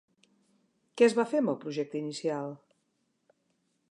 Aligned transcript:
Què 1.01 1.05
es 1.07 1.15
va 1.19 1.25
fer 1.33 1.41
amb 1.43 1.51
el 1.53 1.59
projecte 1.65 2.01
inicial? 2.01 2.51